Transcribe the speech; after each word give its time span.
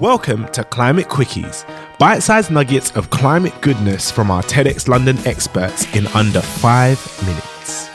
Welcome 0.00 0.48
to 0.48 0.64
Climate 0.64 1.06
Quickies, 1.06 1.64
bite 2.00 2.20
sized 2.20 2.50
nuggets 2.50 2.90
of 2.96 3.10
climate 3.10 3.54
goodness 3.60 4.10
from 4.10 4.28
our 4.28 4.42
TEDx 4.42 4.88
London 4.88 5.16
experts 5.24 5.86
in 5.94 6.08
under 6.08 6.40
five 6.40 6.98
minutes. 7.24 7.88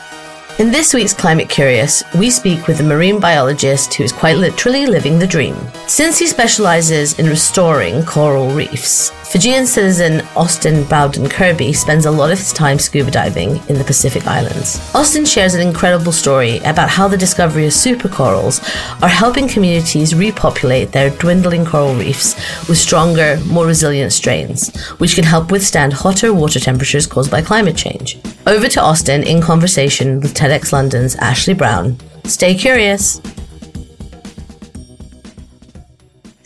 In 0.58 0.70
this 0.70 0.94
week's 0.94 1.12
Climate 1.12 1.50
Curious, 1.50 2.02
we 2.14 2.30
speak 2.30 2.66
with 2.66 2.80
a 2.80 2.84
marine 2.84 3.20
biologist 3.20 3.92
who 3.92 4.02
is 4.02 4.12
quite 4.12 4.38
literally 4.38 4.86
living 4.86 5.18
the 5.18 5.26
dream. 5.26 5.54
Since 5.86 6.18
he 6.18 6.26
specializes 6.26 7.18
in 7.18 7.26
restoring 7.26 8.02
coral 8.06 8.48
reefs, 8.48 9.10
Fijian 9.30 9.64
citizen 9.64 10.26
Austin 10.34 10.82
Bowden 10.88 11.26
Kerby 11.26 11.72
spends 11.72 12.04
a 12.04 12.10
lot 12.10 12.32
of 12.32 12.38
his 12.38 12.52
time 12.52 12.80
scuba 12.80 13.12
diving 13.12 13.58
in 13.68 13.78
the 13.78 13.84
Pacific 13.84 14.26
Islands. 14.26 14.80
Austin 14.92 15.24
shares 15.24 15.54
an 15.54 15.60
incredible 15.60 16.10
story 16.10 16.58
about 16.58 16.88
how 16.88 17.06
the 17.06 17.16
discovery 17.16 17.64
of 17.64 17.72
super 17.72 18.08
corals 18.08 18.58
are 19.00 19.08
helping 19.08 19.46
communities 19.46 20.16
repopulate 20.16 20.90
their 20.90 21.10
dwindling 21.10 21.64
coral 21.64 21.94
reefs 21.94 22.34
with 22.68 22.76
stronger, 22.76 23.38
more 23.46 23.66
resilient 23.66 24.12
strains, 24.12 24.76
which 24.98 25.14
can 25.14 25.22
help 25.22 25.52
withstand 25.52 25.92
hotter 25.92 26.34
water 26.34 26.58
temperatures 26.58 27.06
caused 27.06 27.30
by 27.30 27.40
climate 27.40 27.76
change. 27.76 28.18
Over 28.48 28.66
to 28.66 28.82
Austin 28.82 29.22
in 29.22 29.40
conversation 29.40 30.20
with 30.20 30.34
TEDx 30.34 30.72
London's 30.72 31.14
Ashley 31.14 31.54
Brown. 31.54 31.96
Stay 32.24 32.56
curious. 32.56 33.20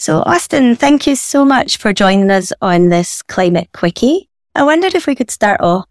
So, 0.05 0.19
Austin, 0.27 0.77
thank 0.77 1.07
you 1.07 1.17
so 1.17 1.47
much 1.47 1.79
for 1.79 1.95
joining 1.95 2.31
us 2.31 2.53
on 2.61 2.91
this 2.91 3.23
Climate 3.23 3.71
Quickie. 3.73 4.29
I 4.55 4.63
wondered 4.63 4.95
if 4.95 5.07
we 5.07 5.15
could 5.15 5.31
start 5.31 5.63
off 5.63 5.87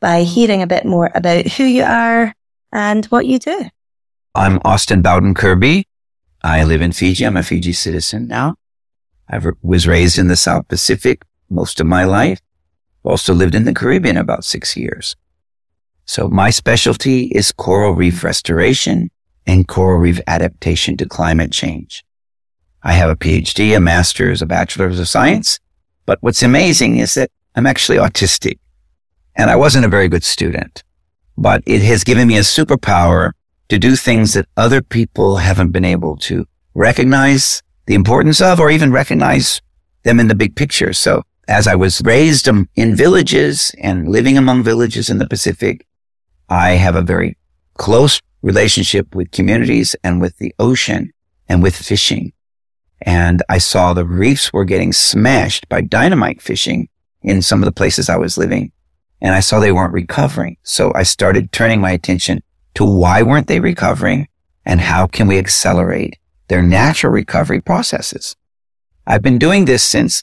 by 0.00 0.22
mm. 0.22 0.24
hearing 0.24 0.62
a 0.62 0.66
bit 0.66 0.84
more 0.84 1.12
about 1.14 1.46
who 1.46 1.62
you 1.62 1.84
are 1.84 2.34
and 2.72 3.06
what 3.06 3.26
you 3.26 3.38
do. 3.38 3.66
I'm 4.34 4.58
Austin 4.64 5.00
Bowden 5.00 5.34
Kerby. 5.34 5.84
I 6.42 6.64
live 6.64 6.82
in 6.82 6.90
Fiji. 6.90 7.24
I'm 7.24 7.36
a 7.36 7.44
Fiji 7.44 7.72
citizen 7.72 8.26
now. 8.26 8.56
I 9.30 9.40
was 9.62 9.86
raised 9.86 10.18
in 10.18 10.26
the 10.26 10.34
South 10.34 10.66
Pacific 10.66 11.22
most 11.48 11.78
of 11.78 11.86
my 11.86 12.02
life. 12.02 12.40
Also 13.04 13.32
lived 13.32 13.54
in 13.54 13.64
the 13.64 13.72
Caribbean 13.72 14.16
about 14.16 14.44
six 14.44 14.76
years. 14.76 15.14
So 16.04 16.26
my 16.26 16.50
specialty 16.50 17.26
is 17.26 17.52
coral 17.52 17.92
reef 17.92 18.24
restoration 18.24 19.12
and 19.46 19.68
coral 19.68 20.00
reef 20.00 20.20
adaptation 20.26 20.96
to 20.96 21.06
climate 21.06 21.52
change. 21.52 22.04
I 22.82 22.92
have 22.92 23.10
a 23.10 23.16
PhD, 23.16 23.76
a 23.76 23.80
master's, 23.80 24.42
a 24.42 24.46
bachelor's 24.46 24.98
of 24.98 25.08
science. 25.08 25.60
But 26.06 26.18
what's 26.20 26.42
amazing 26.42 26.98
is 26.98 27.14
that 27.14 27.30
I'm 27.54 27.66
actually 27.66 27.98
autistic 27.98 28.58
and 29.36 29.50
I 29.50 29.56
wasn't 29.56 29.84
a 29.84 29.88
very 29.88 30.08
good 30.08 30.24
student, 30.24 30.82
but 31.38 31.62
it 31.66 31.82
has 31.82 32.04
given 32.04 32.28
me 32.28 32.36
a 32.36 32.40
superpower 32.40 33.32
to 33.68 33.78
do 33.78 33.96
things 33.96 34.34
that 34.34 34.48
other 34.56 34.82
people 34.82 35.36
haven't 35.36 35.70
been 35.70 35.84
able 35.84 36.16
to 36.16 36.46
recognize 36.74 37.62
the 37.86 37.94
importance 37.94 38.40
of 38.40 38.60
or 38.60 38.70
even 38.70 38.92
recognize 38.92 39.60
them 40.02 40.20
in 40.20 40.28
the 40.28 40.34
big 40.34 40.56
picture. 40.56 40.92
So 40.92 41.22
as 41.48 41.66
I 41.66 41.74
was 41.74 42.02
raised 42.04 42.48
um, 42.48 42.68
in 42.74 42.94
villages 42.96 43.74
and 43.78 44.08
living 44.08 44.36
among 44.36 44.62
villages 44.62 45.08
in 45.08 45.18
the 45.18 45.26
Pacific, 45.26 45.86
I 46.48 46.72
have 46.72 46.96
a 46.96 47.02
very 47.02 47.36
close 47.74 48.20
relationship 48.42 49.14
with 49.14 49.30
communities 49.30 49.96
and 50.02 50.20
with 50.20 50.36
the 50.38 50.54
ocean 50.58 51.12
and 51.48 51.62
with 51.62 51.76
fishing. 51.76 52.32
And 53.02 53.42
I 53.48 53.58
saw 53.58 53.92
the 53.92 54.06
reefs 54.06 54.52
were 54.52 54.64
getting 54.64 54.92
smashed 54.92 55.68
by 55.68 55.80
dynamite 55.80 56.40
fishing 56.40 56.88
in 57.22 57.42
some 57.42 57.60
of 57.60 57.66
the 57.66 57.72
places 57.72 58.08
I 58.08 58.16
was 58.16 58.38
living. 58.38 58.72
And 59.20 59.34
I 59.34 59.40
saw 59.40 59.60
they 59.60 59.72
weren't 59.72 59.92
recovering. 59.92 60.56
So 60.62 60.92
I 60.94 61.02
started 61.02 61.52
turning 61.52 61.80
my 61.80 61.90
attention 61.90 62.42
to 62.74 62.84
why 62.84 63.22
weren't 63.22 63.46
they 63.46 63.60
recovering 63.60 64.28
and 64.64 64.80
how 64.80 65.06
can 65.06 65.26
we 65.26 65.38
accelerate 65.38 66.18
their 66.48 66.62
natural 66.62 67.12
recovery 67.12 67.60
processes? 67.60 68.36
I've 69.06 69.22
been 69.22 69.38
doing 69.38 69.64
this 69.64 69.82
since 69.82 70.22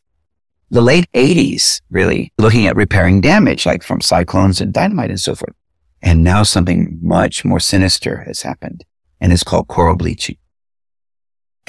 the 0.69 0.81
late 0.81 1.11
80s, 1.13 1.81
really 1.89 2.31
looking 2.37 2.67
at 2.67 2.75
repairing 2.75 3.21
damage, 3.21 3.65
like 3.65 3.83
from 3.83 4.01
cyclones 4.01 4.61
and 4.61 4.73
dynamite 4.73 5.09
and 5.09 5.19
so 5.19 5.35
forth. 5.35 5.55
And 6.01 6.23
now 6.23 6.43
something 6.43 6.97
much 7.01 7.43
more 7.43 7.59
sinister 7.59 8.23
has 8.25 8.41
happened 8.41 8.85
and 9.19 9.33
it's 9.33 9.43
called 9.43 9.67
coral 9.67 9.97
bleaching. 9.97 10.37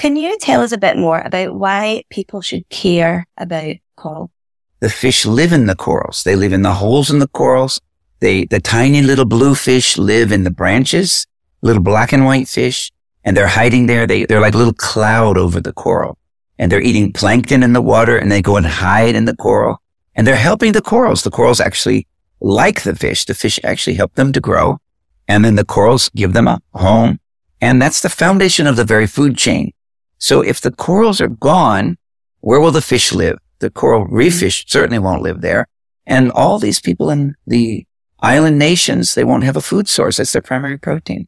Can 0.01 0.15
you 0.15 0.35
tell 0.39 0.61
us 0.61 0.71
a 0.71 0.79
bit 0.79 0.97
more 0.97 1.19
about 1.19 1.53
why 1.53 2.01
people 2.09 2.41
should 2.41 2.67
care 2.69 3.27
about 3.37 3.75
coral? 3.95 4.31
The 4.79 4.89
fish 4.89 5.27
live 5.27 5.53
in 5.53 5.67
the 5.67 5.75
corals. 5.75 6.23
They 6.23 6.35
live 6.35 6.53
in 6.53 6.63
the 6.63 6.73
holes 6.73 7.11
in 7.11 7.19
the 7.19 7.27
corals. 7.27 7.79
They, 8.19 8.45
the 8.45 8.59
tiny 8.59 9.03
little 9.03 9.25
blue 9.25 9.53
fish 9.53 9.99
live 9.99 10.31
in 10.31 10.43
the 10.43 10.49
branches, 10.49 11.27
little 11.61 11.83
black 11.83 12.13
and 12.13 12.25
white 12.25 12.47
fish, 12.47 12.91
and 13.23 13.37
they're 13.37 13.45
hiding 13.45 13.85
there. 13.85 14.07
They, 14.07 14.25
they're 14.25 14.41
like 14.41 14.55
a 14.55 14.57
little 14.57 14.73
cloud 14.73 15.37
over 15.37 15.61
the 15.61 15.71
coral 15.71 16.17
and 16.57 16.71
they're 16.71 16.81
eating 16.81 17.13
plankton 17.13 17.61
in 17.61 17.73
the 17.73 17.79
water 17.79 18.17
and 18.17 18.31
they 18.31 18.41
go 18.41 18.57
and 18.57 18.65
hide 18.65 19.13
in 19.13 19.25
the 19.25 19.35
coral 19.35 19.83
and 20.15 20.25
they're 20.25 20.35
helping 20.35 20.71
the 20.71 20.81
corals. 20.81 21.21
The 21.21 21.29
corals 21.29 21.59
actually 21.59 22.07
like 22.39 22.81
the 22.81 22.95
fish. 22.95 23.25
The 23.25 23.35
fish 23.35 23.59
actually 23.63 23.97
help 23.97 24.15
them 24.15 24.31
to 24.31 24.41
grow. 24.41 24.79
And 25.27 25.45
then 25.45 25.57
the 25.57 25.63
corals 25.63 26.09
give 26.15 26.33
them 26.33 26.47
a 26.47 26.59
home. 26.73 27.19
And 27.61 27.79
that's 27.79 28.01
the 28.01 28.09
foundation 28.09 28.65
of 28.65 28.77
the 28.77 28.83
very 28.83 29.05
food 29.05 29.37
chain. 29.37 29.73
So 30.21 30.41
if 30.41 30.61
the 30.61 30.71
corals 30.71 31.19
are 31.19 31.27
gone, 31.27 31.97
where 32.41 32.59
will 32.61 32.71
the 32.71 32.81
fish 32.81 33.11
live? 33.11 33.39
The 33.57 33.71
coral 33.71 34.05
reef 34.05 34.39
fish 34.39 34.65
certainly 34.67 34.99
won't 34.99 35.23
live 35.23 35.41
there. 35.41 35.67
And 36.05 36.31
all 36.31 36.59
these 36.59 36.79
people 36.79 37.09
in 37.09 37.35
the 37.47 37.85
island 38.19 38.59
nations, 38.59 39.15
they 39.15 39.23
won't 39.23 39.43
have 39.43 39.57
a 39.57 39.61
food 39.61 39.89
source. 39.89 40.17
That's 40.17 40.31
their 40.31 40.41
primary 40.43 40.77
protein. 40.77 41.27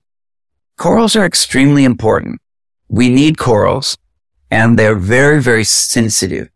Corals 0.77 1.15
are 1.15 1.25
extremely 1.25 1.83
important. 1.83 2.39
We 2.87 3.09
need 3.09 3.37
corals 3.37 3.97
and 4.51 4.77
they're 4.77 4.95
very, 4.95 5.41
very 5.41 5.63
sensitive 5.63 6.49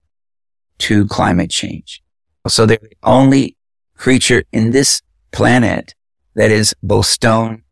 to 0.80 1.08
climate 1.08 1.50
change. 1.50 2.04
So 2.48 2.68
they're 2.68 2.78
the 2.80 2.98
only 3.02 3.58
creature 3.96 4.44
in 4.52 4.70
this 4.72 5.02
planet 5.32 5.96
that 6.36 6.52
is 6.52 6.76
both 6.84 7.08
stone, 7.08 7.64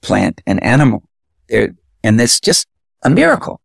plant, 0.00 0.40
and 0.46 0.62
animal. 0.62 1.02
They're, 1.48 1.74
and 2.04 2.20
it's 2.20 2.38
just 2.38 2.68
a 3.02 3.10
miracle. 3.10 3.60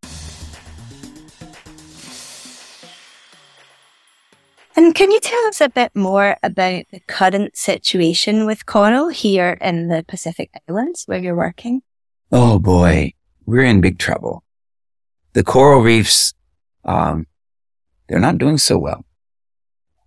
And 4.77 4.93
can 4.93 5.09
you 5.09 5.19
tell 5.21 5.47
us 5.47 5.61
a 5.61 5.69
bit 5.69 5.95
more 5.95 6.37
about 6.43 6.83
the 6.91 6.99
current 7.07 7.55
situation 7.55 8.45
with 8.45 8.65
coral 8.65 9.07
here 9.09 9.57
in 9.61 9.87
the 9.87 10.03
Pacific 10.05 10.51
Islands 10.67 11.03
where 11.05 11.19
you're 11.19 11.35
working? 11.35 11.81
Oh 12.31 12.59
boy, 12.59 13.13
we're 13.45 13.63
in 13.63 13.79
big 13.79 13.99
trouble. 13.99 14.43
The 15.31 15.43
coral 15.43 15.81
reefs, 15.81 16.33
um, 16.83 17.27
they're 18.07 18.19
not 18.19 18.37
doing 18.37 18.57
so 18.57 18.77
well. 18.77 19.05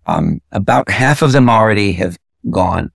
Um, 0.05 0.41
about 0.51 0.89
half 0.89 1.21
of 1.23 1.31
them 1.31 1.49
already 1.49 1.93
have 1.93 2.17
gone 2.49 2.91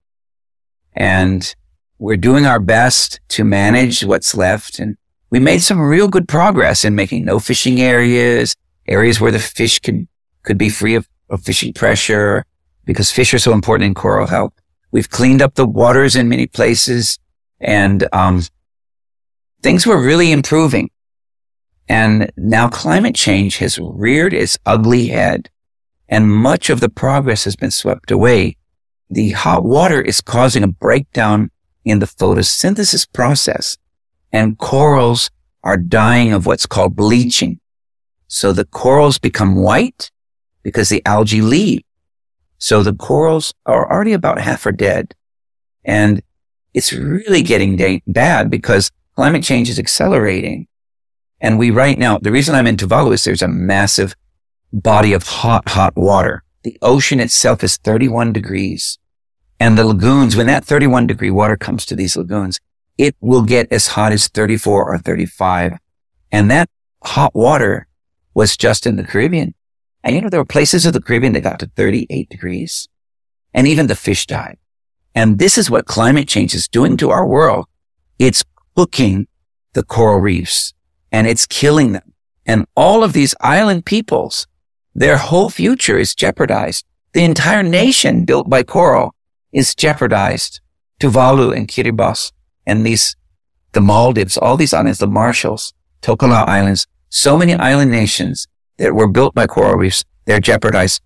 and 0.94 1.54
we're 1.98 2.16
doing 2.16 2.46
our 2.46 2.60
best 2.60 3.20
to 3.30 3.44
manage 3.44 4.04
what's 4.04 4.34
left. 4.34 4.78
And 4.78 4.96
we 5.30 5.40
made 5.40 5.62
some 5.62 5.80
real 5.80 6.08
good 6.08 6.28
progress 6.28 6.84
in 6.84 6.94
making 6.94 7.24
no 7.24 7.38
fishing 7.38 7.80
areas, 7.80 8.54
areas 8.86 9.20
where 9.20 9.32
the 9.32 9.38
fish 9.38 9.78
could, 9.80 10.06
could 10.42 10.58
be 10.58 10.68
free 10.68 10.94
of, 10.94 11.08
of 11.30 11.42
fishing 11.42 11.72
pressure 11.72 12.44
because 12.84 13.10
fish 13.10 13.32
are 13.34 13.38
so 13.38 13.52
important 13.52 13.86
in 13.86 13.94
coral 13.94 14.26
health. 14.26 14.52
We've 14.90 15.10
cleaned 15.10 15.42
up 15.42 15.54
the 15.54 15.66
waters 15.66 16.16
in 16.16 16.28
many 16.28 16.46
places 16.46 17.18
and, 17.60 18.06
um, 18.12 18.42
things 19.62 19.86
were 19.86 20.00
really 20.00 20.30
improving. 20.30 20.90
And 21.88 22.30
now 22.36 22.68
climate 22.68 23.14
change 23.14 23.58
has 23.58 23.78
reared 23.78 24.32
its 24.32 24.58
ugly 24.64 25.08
head 25.08 25.50
and 26.08 26.30
much 26.30 26.70
of 26.70 26.80
the 26.80 26.88
progress 26.88 27.44
has 27.44 27.56
been 27.56 27.70
swept 27.70 28.10
away. 28.10 28.56
The 29.10 29.30
hot 29.30 29.64
water 29.64 30.00
is 30.00 30.20
causing 30.20 30.62
a 30.62 30.68
breakdown 30.68 31.50
in 31.84 31.98
the 31.98 32.06
photosynthesis 32.06 33.10
process 33.12 33.76
and 34.32 34.58
corals 34.58 35.30
are 35.62 35.76
dying 35.76 36.32
of 36.32 36.46
what's 36.46 36.66
called 36.66 36.96
bleaching. 36.96 37.60
So 38.26 38.52
the 38.52 38.64
corals 38.64 39.18
become 39.18 39.54
white 39.56 40.10
because 40.64 40.88
the 40.88 41.02
algae 41.06 41.40
leave. 41.40 41.82
So 42.58 42.82
the 42.82 42.94
corals 42.94 43.54
are 43.66 43.88
already 43.88 44.12
about 44.12 44.40
half 44.40 44.66
are 44.66 44.72
dead. 44.72 45.14
And 45.84 46.22
it's 46.72 46.92
really 46.92 47.42
getting 47.42 47.76
da- 47.76 48.02
bad 48.08 48.50
because 48.50 48.90
climate 49.14 49.44
change 49.44 49.68
is 49.70 49.78
accelerating. 49.78 50.66
And 51.40 51.58
we 51.58 51.70
right 51.70 51.98
now, 51.98 52.18
the 52.18 52.32
reason 52.32 52.54
I'm 52.56 52.66
in 52.66 52.76
Tuvalu 52.76 53.12
is 53.12 53.22
there's 53.22 53.42
a 53.42 53.48
massive 53.48 54.16
body 54.72 55.12
of 55.12 55.22
hot, 55.22 55.68
hot 55.68 55.94
water. 55.94 56.42
The 56.64 56.76
ocean 56.82 57.20
itself 57.20 57.62
is 57.62 57.76
31 57.76 58.32
degrees. 58.32 58.98
And 59.60 59.78
the 59.78 59.84
lagoons, 59.86 60.34
when 60.34 60.46
that 60.46 60.64
31 60.64 61.06
degree 61.06 61.30
water 61.30 61.56
comes 61.56 61.86
to 61.86 61.94
these 61.94 62.16
lagoons, 62.16 62.60
it 62.96 63.14
will 63.20 63.42
get 63.42 63.70
as 63.70 63.88
hot 63.88 64.12
as 64.12 64.28
34 64.28 64.94
or 64.94 64.98
35. 64.98 65.74
And 66.32 66.50
that 66.50 66.68
hot 67.02 67.34
water 67.34 67.86
was 68.32 68.56
just 68.56 68.86
in 68.86 68.96
the 68.96 69.04
Caribbean. 69.04 69.54
And 70.04 70.14
you 70.14 70.20
know, 70.20 70.28
there 70.28 70.40
were 70.40 70.44
places 70.44 70.84
of 70.84 70.92
the 70.92 71.00
Caribbean 71.00 71.32
that 71.32 71.40
got 71.40 71.58
to 71.60 71.70
38 71.74 72.28
degrees 72.28 72.88
and 73.54 73.66
even 73.66 73.86
the 73.86 73.96
fish 73.96 74.26
died. 74.26 74.58
And 75.14 75.38
this 75.38 75.56
is 75.56 75.70
what 75.70 75.86
climate 75.86 76.28
change 76.28 76.54
is 76.54 76.68
doing 76.68 76.98
to 76.98 77.10
our 77.10 77.26
world. 77.26 77.66
It's 78.18 78.44
cooking 78.76 79.28
the 79.72 79.82
coral 79.82 80.20
reefs 80.20 80.74
and 81.10 81.26
it's 81.26 81.46
killing 81.46 81.92
them. 81.92 82.12
And 82.44 82.66
all 82.76 83.02
of 83.02 83.14
these 83.14 83.34
island 83.40 83.86
peoples, 83.86 84.46
their 84.94 85.16
whole 85.16 85.48
future 85.48 85.96
is 85.96 86.14
jeopardized. 86.14 86.84
The 87.14 87.24
entire 87.24 87.62
nation 87.62 88.26
built 88.26 88.50
by 88.50 88.62
coral 88.62 89.14
is 89.52 89.74
jeopardized. 89.74 90.60
Tuvalu 91.00 91.56
and 91.56 91.66
Kiribati 91.66 92.32
and 92.66 92.84
these, 92.84 93.16
the 93.72 93.80
Maldives, 93.80 94.36
all 94.36 94.58
these 94.58 94.74
islands, 94.74 94.98
the 94.98 95.06
Marshalls, 95.06 95.72
Tokelau 96.02 96.46
Islands, 96.46 96.86
so 97.08 97.38
many 97.38 97.54
island 97.54 97.90
nations 97.90 98.46
that 98.78 98.94
were 98.94 99.08
built 99.08 99.34
by 99.34 99.46
coral 99.46 99.76
reefs, 99.76 100.04
they're 100.24 100.40
jeopardized. 100.40 101.02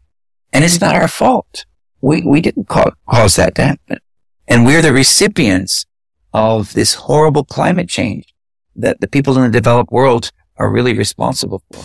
And 0.53 0.65
it's 0.65 0.81
not 0.81 0.95
our 0.95 1.09
fault. 1.09 1.67
We, 2.01 2.23
we 2.23 2.41
didn't 2.41 2.69
ca- 2.69 2.93
cause 3.09 3.37
that 3.37 3.55
to 3.57 3.63
happen. 3.63 3.99
And 4.47 4.65
we're 4.65 4.83
the 4.83 4.93
recipients 4.93 5.85
of 6.33 6.73
this 6.73 6.95
horrible 6.95 7.45
climate 7.45 7.89
change 7.89 8.35
that 8.77 9.01
the 9.01 9.09
people 9.09 9.37
in 9.37 9.43
the 9.43 9.51
developed 9.51 9.91
world 9.93 10.31
are 10.57 10.71
really 10.71 10.95
responsible 10.95 11.63
for. 11.71 11.83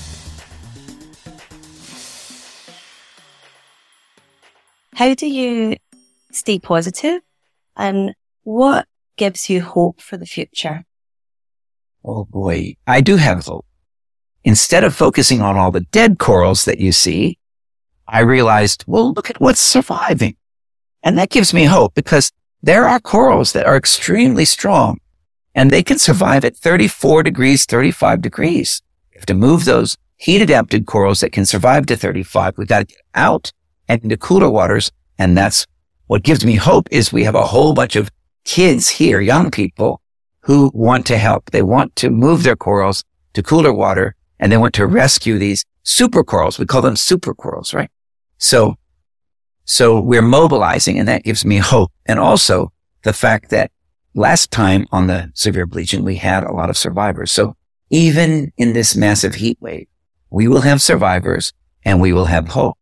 How 4.96 5.16
do 5.16 5.28
you 5.28 5.78
stay 6.32 6.60
positive 6.60 7.22
and 7.76 8.14
what 8.44 8.88
gives 9.18 9.50
you 9.50 9.62
hope 9.62 10.00
for 10.02 10.18
the 10.18 10.26
future? 10.26 10.86
Oh 12.06 12.26
boy, 12.26 12.76
I 12.86 13.02
do 13.02 13.16
have 13.16 13.46
hope. 13.46 13.66
Instead 14.44 14.84
of 14.84 14.96
focusing 14.96 15.42
on 15.42 15.58
all 15.58 15.72
the 15.72 15.82
dead 15.92 16.20
corals 16.20 16.66
that 16.66 16.80
you 16.80 16.92
see, 16.92 17.38
I 18.08 18.20
realized, 18.20 18.84
well, 18.86 19.14
look 19.14 19.30
at 19.30 19.40
what's 19.40 19.60
surviving. 19.60 20.36
And 21.02 21.18
that 21.18 21.30
gives 21.30 21.54
me 21.54 21.66
hope 21.66 21.94
because 21.94 22.32
there 22.62 22.88
are 22.88 23.00
corals 23.00 23.54
that 23.54 23.66
are 23.66 23.78
extremely 23.78 24.46
strong 24.46 25.00
and 25.56 25.70
they 25.70 25.84
can 25.84 26.00
survive 26.00 26.44
at 26.44 26.58
34 26.58 27.24
degrees, 27.24 27.66
35 27.66 28.22
degrees. 28.22 28.82
You 29.12 29.20
have 29.20 29.26
to 29.28 29.34
move 29.34 29.66
those 29.66 29.98
heat 30.18 30.42
adapted 30.42 30.86
corals 30.86 31.20
that 31.20 31.32
can 31.32 31.46
survive 31.46 31.86
to 31.88 31.96
35. 31.96 32.58
We've 32.58 32.68
got 32.68 32.80
to 32.80 32.86
get 32.86 33.02
out 33.16 33.52
and 33.88 34.04
into 34.04 34.18
cooler 34.18 34.50
waters. 34.50 34.92
And 35.18 35.38
that's 35.38 35.68
what 36.08 36.24
gives 36.24 36.46
me 36.46 36.56
hope 36.56 36.88
is 36.92 37.14
we 37.14 37.24
have 37.24 37.36
a 37.36 37.46
whole 37.46 37.74
bunch 37.74 37.96
of 37.96 38.10
kids 38.44 38.90
here, 38.90 39.22
young 39.22 39.52
people 39.52 40.02
who 40.42 40.72
want 40.74 41.06
to 41.08 41.18
help. 41.18 41.52
They 41.52 41.62
want 41.62 41.96
to 41.98 42.10
move 42.10 42.44
their 42.44 42.56
corals 42.56 43.04
to 43.34 43.44
cooler 43.44 43.74
water 43.74 44.16
and 44.44 44.52
they 44.52 44.58
went 44.58 44.74
to 44.74 44.86
rescue 44.86 45.40
these 45.40 45.64
super 45.84 46.22
corals. 46.22 46.60
We 46.60 46.66
call 46.66 46.82
them 46.82 46.98
super 46.98 47.34
corals, 47.34 47.74
right? 47.74 47.90
So, 48.40 48.76
so 49.64 50.02
we're 50.02 50.22
mobilizing 50.22 51.00
and 51.00 51.08
that 51.08 51.24
gives 51.24 51.46
me 51.46 51.58
hope. 51.60 51.94
And 52.06 52.20
also 52.20 52.74
the 53.04 53.14
fact 53.14 53.52
that 53.52 53.72
last 54.14 54.52
time 54.52 54.86
on 54.92 55.08
the 55.08 55.32
severe 55.34 55.66
bleaching, 55.66 56.04
we 56.04 56.18
had 56.18 56.44
a 56.44 56.52
lot 56.52 56.70
of 56.70 56.76
survivors. 56.76 57.32
So 57.32 57.56
even 57.90 58.52
in 58.58 58.74
this 58.74 58.98
massive 58.98 59.36
heat 59.36 59.58
wave, 59.62 59.88
we 60.30 60.50
will 60.50 60.62
have 60.62 60.82
survivors 60.82 61.54
and 61.86 62.02
we 62.02 62.12
will 62.12 62.26
have 62.26 62.50
hope. 62.50 62.78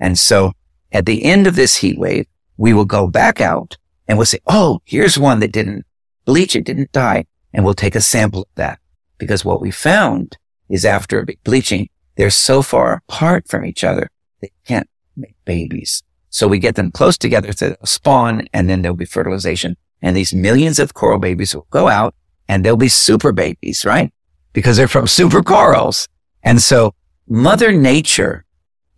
And 0.00 0.18
so 0.18 0.52
at 0.92 1.04
the 1.04 1.26
end 1.26 1.46
of 1.46 1.56
this 1.56 1.76
heat 1.76 1.98
wave, 1.98 2.26
we 2.56 2.72
will 2.72 2.86
go 2.86 3.06
back 3.06 3.38
out 3.38 3.76
and 4.08 4.16
we'll 4.16 4.24
say, 4.24 4.38
Oh, 4.46 4.80
here's 4.86 5.18
one 5.18 5.40
that 5.40 5.52
didn't 5.52 5.84
bleach. 6.24 6.56
It 6.56 6.64
didn't 6.64 6.92
die. 6.92 7.26
And 7.52 7.66
we'll 7.66 7.74
take 7.74 7.94
a 7.94 8.00
sample 8.00 8.42
of 8.42 8.54
that 8.54 8.78
because 9.18 9.44
what 9.44 9.60
we 9.60 9.70
found 9.70 10.38
is 10.68 10.84
after 10.84 11.26
bleaching, 11.44 11.88
they're 12.16 12.30
so 12.30 12.62
far 12.62 13.02
apart 13.08 13.48
from 13.48 13.64
each 13.64 13.84
other, 13.84 14.10
they 14.40 14.50
can't 14.66 14.88
make 15.16 15.36
babies. 15.44 16.02
So 16.30 16.48
we 16.48 16.58
get 16.58 16.74
them 16.74 16.90
close 16.90 17.16
together 17.16 17.52
to 17.54 17.76
spawn 17.84 18.46
and 18.52 18.68
then 18.68 18.82
there'll 18.82 18.96
be 18.96 19.04
fertilization. 19.04 19.76
And 20.02 20.16
these 20.16 20.34
millions 20.34 20.78
of 20.78 20.94
coral 20.94 21.18
babies 21.18 21.54
will 21.54 21.66
go 21.70 21.88
out 21.88 22.14
and 22.48 22.64
they'll 22.64 22.76
be 22.76 22.88
super 22.88 23.32
babies, 23.32 23.84
right? 23.84 24.12
Because 24.52 24.76
they're 24.76 24.88
from 24.88 25.06
super 25.06 25.42
corals. 25.42 26.08
And 26.42 26.60
so 26.60 26.94
mother 27.28 27.72
nature 27.72 28.44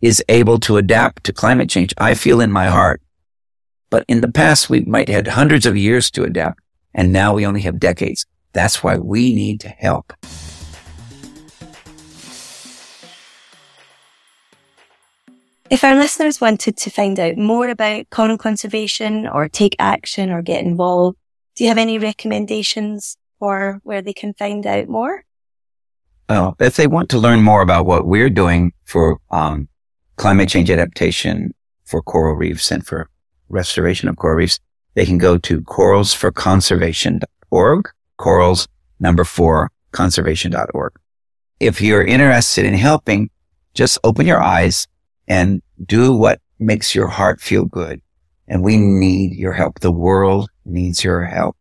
is 0.01 0.23
able 0.29 0.59
to 0.61 0.77
adapt 0.77 1.25
to 1.25 1.33
climate 1.33 1.71
change. 1.71 1.95
I 1.99 2.15
feel 2.15 2.41
in 2.41 2.51
my 2.51 2.67
heart. 2.67 3.01
But 3.91 4.05
in 4.09 4.21
the 4.21 4.33
past, 4.33 4.69
we 4.69 4.81
might 4.81 5.09
had 5.09 5.29
hundreds 5.29 5.65
of 5.65 5.77
years 5.77 6.11
to 6.13 6.25
adapt. 6.25 6.61
And 6.95 7.13
now 7.13 7.35
we 7.35 7.47
only 7.47 7.61
have 7.63 7.79
decades. 7.79 8.27
That's 8.53 8.83
why 8.83 8.97
we 8.97 9.35
need 9.35 9.61
to 9.61 9.69
help. 9.69 10.13
If 15.69 15.83
our 15.83 15.97
listeners 15.97 16.41
wanted 16.41 16.77
to 16.77 16.91
find 16.91 17.19
out 17.19 17.37
more 17.37 17.69
about 17.69 18.09
coral 18.11 18.39
conservation 18.39 19.27
or 19.27 19.49
take 19.49 19.75
action 19.81 20.31
or 20.31 20.41
get 20.41 20.65
involved, 20.65 21.19
do 21.57 21.65
you 21.65 21.71
have 21.71 21.79
any 21.79 21.99
recommendations 21.99 23.17
for 23.41 23.81
where 23.83 24.01
they 24.01 24.13
can 24.13 24.33
find 24.35 24.65
out 24.65 24.89
more? 24.89 25.25
Well, 26.29 26.55
if 26.61 26.77
they 26.77 26.87
want 26.87 27.09
to 27.11 27.19
learn 27.19 27.43
more 27.43 27.63
about 27.63 27.85
what 27.85 28.07
we're 28.07 28.31
doing 28.31 28.75
for 28.85 29.19
um, 29.33 29.67
climate 30.15 30.49
change 30.49 30.71
adaptation 30.71 31.53
for 31.85 32.01
coral 32.01 32.37
reefs 32.37 32.71
and 32.71 32.87
for 32.87 33.11
restoration 33.49 34.09
of 34.09 34.15
coral 34.17 34.37
reefs, 34.37 34.61
they 34.95 35.05
can 35.05 35.19
go 35.19 35.37
to 35.37 35.63
coralsforconservation.org, 35.63 37.91
corals 38.19 38.69
number 39.01 39.25
four, 39.25 39.73
conservation.org. 39.91 40.93
If 41.59 41.81
you're 41.81 42.05
interested 42.05 42.65
in 42.65 42.75
helping, 42.75 43.31
just 43.75 43.99
open 44.05 44.27
your 44.27 44.41
eyes 44.41 44.87
and 45.29 45.63
do 45.85 46.13
what 46.15 46.41
makes 46.59 46.95
your 46.95 47.09
heart 47.09 47.41
feel 47.41 47.65
good. 47.65 48.01
And 48.49 48.63
we 48.63 48.77
need 48.77 49.35
your 49.35 49.53
help. 49.53 49.81
The 49.81 49.91
world 49.93 50.49
needs 50.65 51.03
your 51.03 51.25
help. 51.25 51.57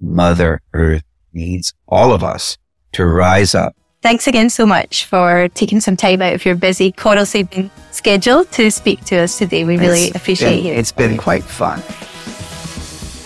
Mother 0.00 0.60
Earth 0.72 1.02
needs 1.32 1.74
all 1.88 2.12
of 2.12 2.22
us 2.22 2.56
to 2.92 3.04
rise 3.04 3.54
up. 3.54 3.74
Thanks 4.00 4.28
again 4.28 4.48
so 4.48 4.64
much 4.64 5.04
for 5.06 5.48
taking 5.54 5.80
some 5.80 5.96
time 5.96 6.22
out 6.22 6.32
of 6.32 6.44
your 6.44 6.54
busy 6.54 6.92
coral 6.92 7.26
saving 7.26 7.70
schedule 7.90 8.44
to 8.44 8.70
speak 8.70 9.04
to 9.06 9.16
us 9.18 9.36
today. 9.38 9.64
We 9.64 9.76
really 9.76 10.04
It's 10.04 10.16
appreciate 10.16 10.50
been- 10.54 10.62
hearing. 10.62 10.78
It's 10.78 10.92
been 10.92 11.16
quite 11.16 11.42
fun. 11.42 11.80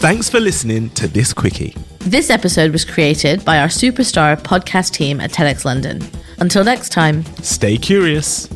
Thanks 0.01 0.29
for 0.31 0.41
listening 0.41 0.89
to 0.91 1.07
this 1.07 1.33
quickie. 1.35 1.77
This 2.01 2.31
episode 2.31 2.73
was 2.73 2.85
created 2.85 3.45
by 3.45 3.59
our 3.61 3.69
superstar 3.69 4.41
podcast 4.41 4.93
team 4.93 5.21
at 5.21 5.31
TEDx 5.31 5.65
London. 5.65 6.03
Until 6.39 6.65
next 6.65 6.89
time. 6.89 7.25
Stay 7.43 7.77
curious. 7.77 8.49